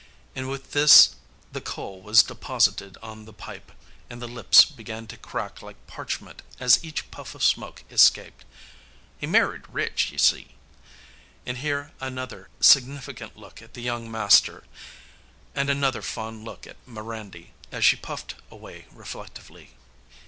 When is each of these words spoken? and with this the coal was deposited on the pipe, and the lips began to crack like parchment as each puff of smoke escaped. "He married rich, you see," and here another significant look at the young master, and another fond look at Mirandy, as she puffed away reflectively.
and 0.35 0.49
with 0.49 0.71
this 0.71 1.13
the 1.51 1.61
coal 1.61 2.01
was 2.01 2.23
deposited 2.23 2.97
on 3.03 3.25
the 3.25 3.31
pipe, 3.33 3.71
and 4.09 4.19
the 4.19 4.27
lips 4.27 4.65
began 4.65 5.05
to 5.05 5.15
crack 5.15 5.61
like 5.61 5.75
parchment 5.85 6.41
as 6.59 6.83
each 6.83 7.11
puff 7.11 7.35
of 7.35 7.43
smoke 7.43 7.83
escaped. 7.91 8.43
"He 9.19 9.27
married 9.27 9.69
rich, 9.69 10.11
you 10.11 10.17
see," 10.17 10.55
and 11.45 11.59
here 11.59 11.91
another 12.01 12.49
significant 12.59 13.37
look 13.37 13.61
at 13.61 13.75
the 13.75 13.81
young 13.83 14.09
master, 14.09 14.63
and 15.53 15.69
another 15.69 16.01
fond 16.01 16.43
look 16.43 16.65
at 16.65 16.77
Mirandy, 16.87 17.53
as 17.71 17.85
she 17.85 17.95
puffed 17.95 18.33
away 18.49 18.87
reflectively. 18.91 19.75